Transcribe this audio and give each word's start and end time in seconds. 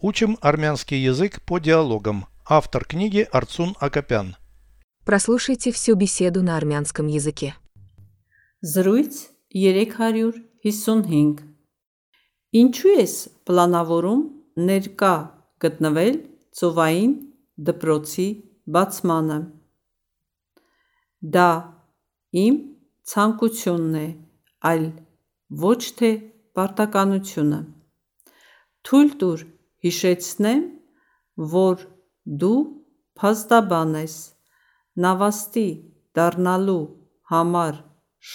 Учим 0.00 0.38
армянский 0.40 1.02
язык 1.02 1.42
по 1.42 1.58
диалогам. 1.58 2.26
Автор 2.48 2.84
книги 2.84 3.26
Арцун 3.32 3.74
Акопян. 3.80 4.36
Прослушайте 5.04 5.72
всю 5.72 5.96
беседу 5.96 6.40
на 6.40 6.56
армянском 6.56 7.08
языке. 7.08 7.56
Զրույց 8.62 9.28
355 9.50 11.42
Ինչու 12.54 12.94
ես 12.94 13.14
պլանավորում 13.42 14.22
ներկա 14.70 15.14
գտնվել 15.66 16.14
ծովային 16.54 17.12
դպրոցի 17.58 18.28
բացմանը։ 18.70 19.40
Դա 21.34 21.50
իմ 22.46 22.56
ցանկությունն 23.02 23.94
է, 23.98 24.08
այլ 24.70 24.88
ոչ 25.68 25.80
թե 25.98 26.10
պարտականությունը։ 26.54 27.60
Թույլ 28.86 29.10
տուր 29.18 29.48
հիշեցնեմ, 29.84 30.62
որ 31.54 31.84
դու 32.42 32.60
փաստաբան 33.18 33.94
ես, 33.98 34.16
նավաստի 35.04 35.68
դառնալու 36.18 36.82
համար 37.32 37.78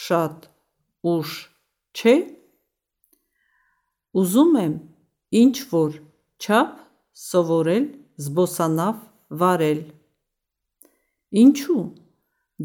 շատ 0.03 0.47
ուշ 1.13 1.33
չէ։ 1.97 2.15
Ուզում 4.21 4.53
եմ 4.63 4.75
ինչ 5.41 5.55
որ 5.73 5.97
չափ 6.43 6.77
սովորել 7.23 7.85
զբոսանավ 8.23 9.01
վարել։ 9.41 9.81
Ինչու 11.43 11.83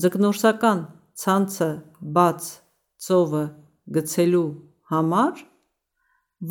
ձկնորսական 0.03 0.81
ցանցը 1.23 1.71
բաց 2.19 2.49
ծովը 3.07 3.45
գցելու 3.97 4.49
համար 4.93 5.43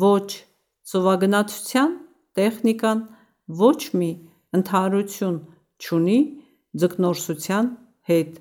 ոչ 0.02 0.28
ծովագնացության 0.90 1.94
տեխնիկան 2.38 3.04
ոչ 3.60 3.78
մի 4.00 4.10
ընդհանրություն 4.58 5.38
չունի 5.78 6.18
ձկնորսության 6.82 7.70
հետ։ 8.10 8.38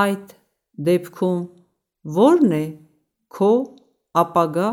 Այդ 0.00 0.34
դեպքում 0.88 1.40
ո՞րն 2.26 2.54
է 2.58 2.64
քո 3.36 3.50
ապագա 4.22 4.68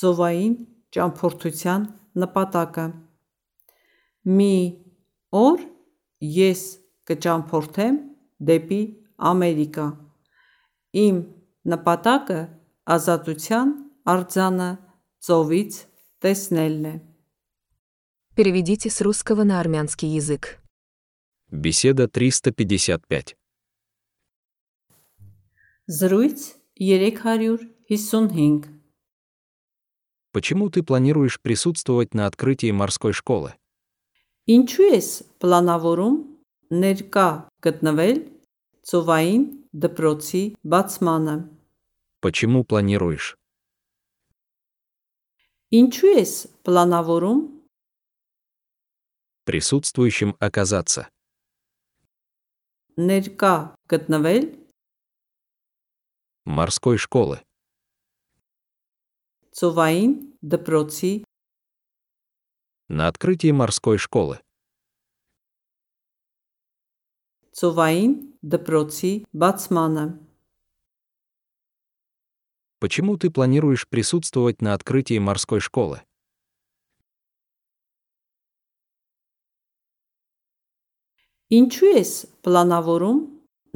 ծովային 0.00 0.56
ճամփորդության 0.96 1.86
նպատակը։ 2.22 2.86
Մի 4.36 4.52
օր 5.40 5.64
ես 6.36 6.62
կճամփորդեմ 7.10 7.98
դեպի 8.50 8.82
Ամերիկա։ 9.30 9.86
Իմ 11.06 11.18
նպատակը 11.72 12.40
ազատության 12.96 13.74
արձանը 14.12 14.70
ծովից 15.26 15.78
տեսնելն 16.24 16.88
է։ 16.90 16.94
Переведите 18.35 18.89
с 18.89 19.01
русского 19.01 19.43
на 19.43 19.59
армянский 19.59 20.09
язык. 20.09 20.59
Беседа 21.49 22.07
355. 22.07 23.35
Զրույց 25.87 26.55
355 26.77 28.65
Почему 30.31 30.69
ты 30.69 30.81
планируешь 30.81 31.41
присутствовать 31.41 32.13
на 32.13 32.25
открытии 32.25 32.71
морской 32.71 33.11
школы? 33.11 33.53
Ինչու 34.49 34.87
ես 34.89 35.07
պլանավորում 35.37 36.15
ներկա 36.81 37.25
գտնվել 37.61 38.17
ծովային 38.89 39.43
դպրոցի 39.83 40.41
բացմանը։ 40.65 41.35
Почему 42.25 42.63
планируешь? 42.63 43.37
Ինչու 45.69 46.13
ես 46.17 46.31
պլանավորում 46.65 47.54
присутствующим 49.46 50.36
оказаться. 50.40 51.08
Нерка 52.96 53.76
Катнавель. 53.86 54.58
Морской 56.44 56.98
школы. 56.98 57.40
Цуваин 59.52 60.36
Депроци. 60.42 61.24
На 62.88 63.06
открытии 63.06 63.52
морской 63.52 63.98
школы. 63.98 64.40
Цуваин 67.52 68.36
Депроци 68.42 69.26
Бацмана. 69.32 70.20
Почему 72.80 73.16
ты 73.16 73.30
планируешь 73.30 73.88
присутствовать 73.88 74.60
на 74.60 74.74
открытии 74.74 75.18
морской 75.18 75.60
школы? 75.60 76.02
Ինչու 81.51 81.91
ես 81.91 82.11
պլանավորում 82.45 83.19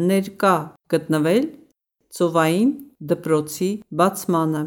ներկա 0.10 0.56
գտնվել 0.94 1.46
ծովային 2.16 2.72
դպրոցի 3.12 3.70
բացմանը։ 4.02 4.64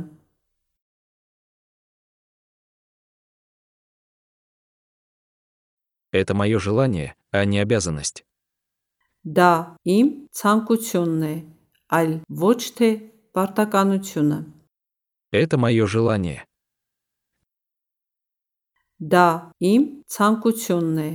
Это 6.10 6.34
мое 6.34 6.58
желание, 6.58 7.14
а 7.30 7.44
не 7.44 7.58
обязанность. 7.60 8.24
Դա 9.28 9.76
իմ 9.84 10.06
ցանկությունն 10.32 11.24
է, 11.28 11.34
այլ 11.92 12.12
ոչ 12.40 12.60
թե 12.78 12.88
պարտականությունը։ 13.36 14.38
Это 15.32 15.58
мое 15.60 15.84
желание. 15.84 16.46
Դա 18.98 19.52
իմ 19.60 19.82
ցանկությունն 20.08 20.98
է, 21.04 21.10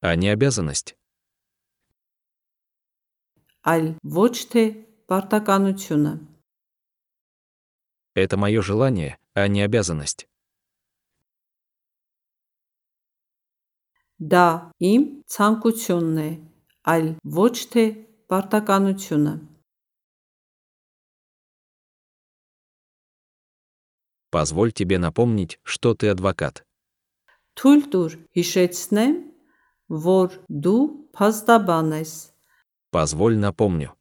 а 0.00 0.14
не 0.16 0.28
обязанность. 0.28 0.96
այլ 3.64 3.96
ոչ 4.04 4.32
թե 4.52 4.62
պարտականությունը։ 5.08 6.12
Это 8.14 8.36
мое 8.36 8.60
желание, 8.60 9.16
а 9.32 9.48
не 9.48 9.62
обязанность. 9.64 10.28
Դա 14.20 14.70
իմ 14.78 15.02
ցանկությունն 15.32 16.18
է, 16.20 16.30
այլ 16.92 17.08
ոչ 17.24 17.54
թե 17.72 17.84
պարտականությունը։ 18.28 19.34
Позволь 24.30 24.72
тебе 24.72 24.98
напомнить, 24.98 25.58
что 25.62 25.94
ты 25.94 26.08
адвокат. 26.10 26.66
Թույլ 27.54 27.82
տուր 27.90 28.12
հիշեցնեմ, 28.36 29.12
որ 29.88 30.38
դու 30.48 30.82
փաստաբան 31.16 31.94
ես։ 32.00 32.12
Позволь 32.94 33.36
напомню. 33.38 33.94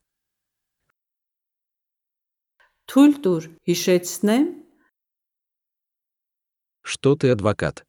Թույլ 2.89 3.13
տուր 3.23 3.49
հիշեցնեմ, 3.69 4.45
Что 6.83 7.15
ты 7.15 7.31
адвокат? 7.31 7.85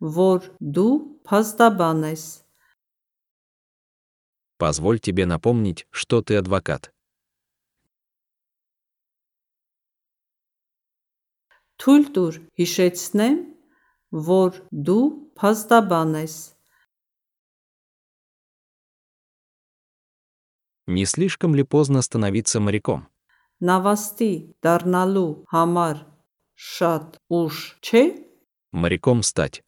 որ 0.00 0.46
դու 0.60 0.90
փաստաբան 1.26 2.02
ես։ 2.10 2.24
Позволь 4.58 4.98
тебе 4.98 5.26
напомнить, 5.26 5.86
что 5.90 6.20
ты 6.22 6.36
адвокат. 6.38 6.90
Թույլ 11.78 12.04
տուր 12.14 12.38
հիշեցնեմ, 12.58 13.36
որ 14.12 14.62
դու 14.70 15.04
փաստաբան 15.38 16.14
ես։ 16.22 16.36
Не 20.88 21.04
слишком 21.04 21.54
ли 21.54 21.64
поздно 21.64 22.00
становиться 22.02 22.60
моряком? 22.60 23.08
Նավաստի 23.60 24.32
դառնալու 24.64 25.50
համար 25.52 25.96
շատ 26.54 27.18
ուշ 27.28 27.56
չէ։ 27.82 28.02
Моряком 28.72 29.22
стать. 29.22 29.60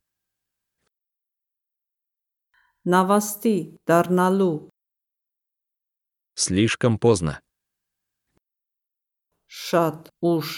Նավաստի 2.85 3.57
դառնալու 3.85 4.71
Слишком 6.35 6.97
поздно. 6.99 7.41
շատ 9.51 10.09
ուշ 10.23 10.49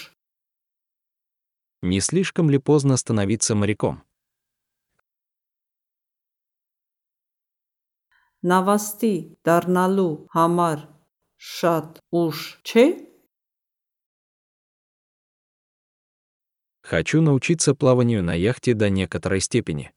Не 1.81 1.99
слишком 1.99 2.49
ли 2.49 2.57
поздно 2.57 2.97
становиться 2.97 3.55
моряком? 3.55 4.03
նավաստի 8.43 9.13
դառնալու 9.47 10.13
համար 10.35 10.81
շատ 11.39 11.99
ուշ 12.21 12.39
չէ։ 12.67 12.85
Хочу 16.83 17.21
научиться 17.21 17.73
плаванию 17.73 18.23
на 18.23 18.33
яхте 18.33 18.73
до 18.73 18.89
некоторой 18.89 19.39
степени. 19.39 19.91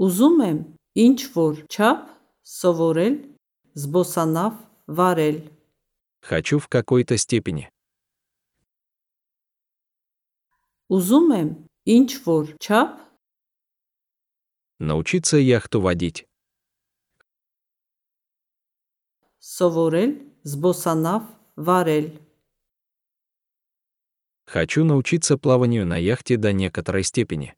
Ուզում 0.00 0.40
եմ 0.48 0.58
ինչ 1.04 1.18
որ 1.36 1.60
չափ 1.68 2.08
սովորել 2.56 3.16
զբոսանավ 3.76 4.54
վարել։ 4.96 5.38
Хочу 6.24 6.58
в 6.58 6.68
какой-то 6.68 7.16
степени. 7.18 7.68
Ուզում 10.92 11.28
եմ 11.40 11.50
ինչ 11.96 12.10
որ 12.28 12.54
չափ 12.62 13.02
Научиться 14.78 15.38
яхту 15.38 15.80
водить. 15.80 16.26
սովորել 19.46 20.12
զբոսանավ 20.50 21.22
վարել։ 21.66 22.06
Хочу 24.46 24.84
научиться 24.84 25.38
плаванию 25.38 25.86
на 25.86 25.96
яхте 25.96 26.36
до 26.36 26.52
некоторой 26.52 27.04
степени. 27.04 27.54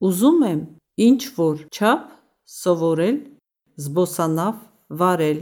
Ուզում 0.00 0.38
եմ 0.50 0.60
ինչ 0.96 1.20
որ 1.36 1.66
չափ 1.74 2.06
սովորել 2.46 3.18
զբոսանավ 3.84 4.56
վարել։ 5.02 5.40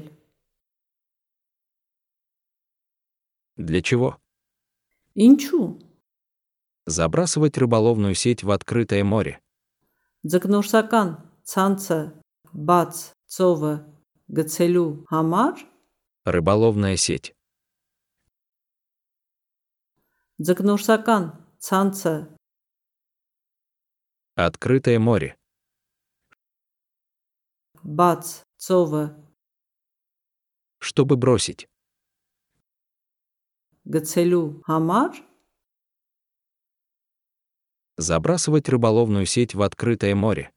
Для 3.56 3.82
чего? 3.82 4.20
Инчу. 5.16 5.80
Забрасывать 6.86 7.58
рыболовную 7.58 8.16
сеть 8.16 8.44
в 8.44 8.52
открытое 8.52 9.04
море. 9.04 9.40
Закнурсакан, 10.24 11.30
цанца, 11.44 12.22
бац, 12.52 13.12
цова, 13.26 13.86
гацелю, 14.28 15.06
хамар. 15.08 15.56
Рыболовная 16.26 16.96
сеть. 16.98 17.36
Закнурсакан, 20.38 21.46
цанца. 21.60 22.36
Открытое 24.36 24.98
море. 24.98 25.38
Бац, 27.84 28.42
цова. 28.58 29.16
Чтобы 30.80 31.18
бросить 31.18 31.68
գցելու 33.95 34.45
համար 34.69 35.25
Забрасывать 37.99 38.69
рыболовную 38.69 39.27
сеть 39.27 39.55
в 39.55 39.63
открытое 39.63 40.15
море. 40.15 40.53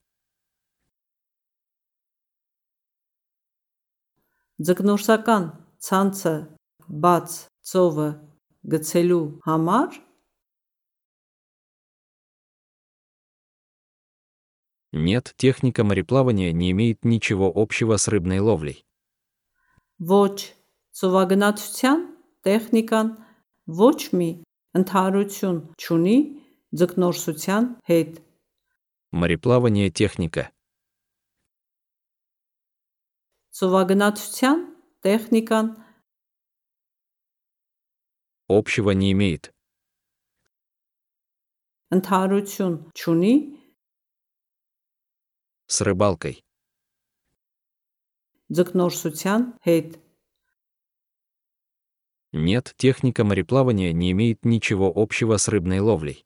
ձգնորսական 4.62 5.46
ցանցը 5.86 6.34
բաց 7.04 7.30
ծովը 7.70 8.10
գցելու 8.74 9.24
համար 9.48 9.90
Нет, 14.94 15.34
техника 15.38 15.84
мореплавания 15.84 16.52
не 16.52 16.72
имеет 16.72 17.06
ничего 17.06 17.52
общего 17.56 17.98
с 17.98 18.08
рыбной 18.08 18.40
ловлей. 18.40 18.86
ոչ 19.98 20.36
ծովագնացության 20.98 22.00
տեխնիկան 22.46 23.08
ոչ 23.82 23.96
մի 24.20 24.30
ընդհանրություն 24.80 25.58
չունի 25.84 26.18
ձգնորսության 26.80 27.64
հետ 27.90 28.12
Мореплавание – 29.12 30.00
техника. 30.02 30.44
ծովագնացության 33.56 34.58
տեխնիկան 35.06 35.68
Общего 38.50 38.92
не 38.92 39.12
имеет. 39.12 39.52
ընդհանրություն 41.92 42.76
չունի 43.00 43.34
С 45.68 45.82
рыбалкой. 45.88 46.36
ձգնորսության 48.52 49.42
հետ 49.68 49.90
Нет, 52.36 52.74
техника 52.78 53.24
мореплавания 53.24 53.92
не 53.92 54.12
имеет 54.12 54.46
ничего 54.46 54.92
общего 54.96 55.38
с 55.38 55.48
рыбной 55.48 55.80
ловлей. 55.80 56.26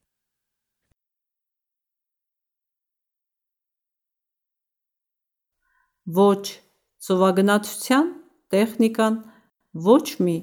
ոչ 6.06 6.62
ծովագնացության 7.02 8.10
տեխնիկան 8.54 9.16
ոչ 9.74 10.06
մի 10.22 10.36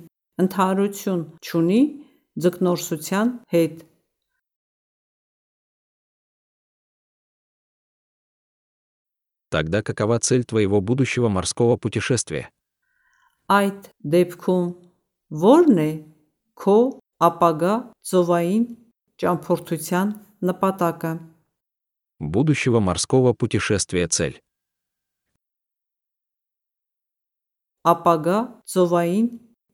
ընդհանրություն 0.43 1.23
չունի 1.39 1.81
ձգնորսության 2.43 3.29
հետ 3.55 3.87
Тогда 9.53 9.83
какова 9.83 10.19
цель 10.19 10.44
твоего 10.44 10.81
будущего 10.81 11.29
морского 11.29 11.77
путешествия? 11.77 12.49
Այդ 13.53 13.93
դեպքում 14.00 14.86
ո՞րն 15.33 15.79
է 15.83 15.91
քո 16.59 16.77
ապագա 17.29 17.75
ծովային 18.11 18.65
ճամփորդության 19.23 20.09
նպատակը։ 20.49 21.12
Будущего 22.21 22.81
морского 22.81 23.33
путешествия 23.33 24.06
цель. 24.09 24.37
Ապագա 27.83 28.39
ծովային 28.73 29.29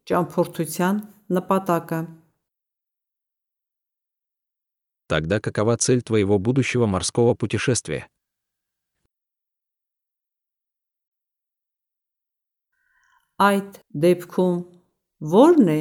ճամփորդության 0.09 1.03
նպատակը։ 1.37 2.00
Тогда 5.09 5.41
какова 5.41 5.76
цель 5.79 6.03
твоего 6.03 6.38
будущего 6.38 6.87
морского 6.87 7.35
путешествия? 7.35 8.09
Այդ 13.38 13.76
դեպքում 13.94 14.72
ո՞րն 15.23 15.70
է 15.75 15.81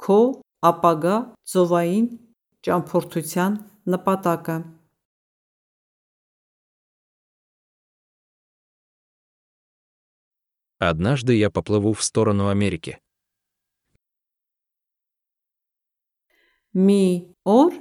քո 0.00 0.20
ապագա 0.70 1.16
ծովային 1.52 2.06
ճամփորդության 2.66 3.56
նպատակը։ 3.94 4.56
Однажды 10.80 11.34
я 11.36 11.50
поплыву 11.50 11.92
в 11.92 12.02
сторону 12.02 12.48
Америки. 12.48 12.96
Մի 16.72 17.02
օր 17.44 17.74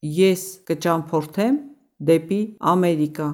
ես 0.00 0.42
կճամփորդեմ 0.68 1.56
դեպի 1.98 2.40
Ամերիկա։ 2.72 3.26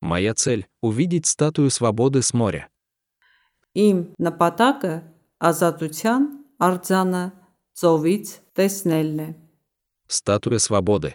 Моя 0.00 0.34
цель – 0.34 0.80
увидеть 0.80 1.26
статую 1.26 1.70
свободы 1.70 2.22
с 2.22 2.32
моря. 2.32 2.70
Իմ 3.78 3.98
նպատակը 4.26 4.94
ազատության 5.50 6.26
արձանը 6.68 7.24
ծովից 7.80 8.32
տեսնելն 8.58 9.20
է։ 9.24 9.28
Статуя 10.06 10.60
свободы. 10.62 11.14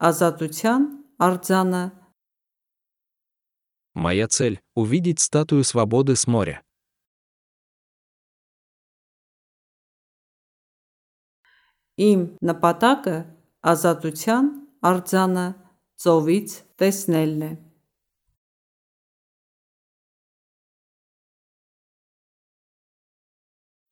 Ազատության 0.00 0.88
արձանը 1.28 1.84
Моя 3.94 4.26
цель – 4.26 4.74
увидеть 4.74 5.20
статую 5.20 5.62
свободы 5.62 6.16
с 6.16 6.26
моря. 6.26 6.64
իմ 11.94 12.22
նպատակը 12.42 13.16
ազատության 13.70 14.46
արձանը 14.88 15.46
ծովից 16.04 16.54
տեսնելն 16.80 17.42
է։ 17.46 17.50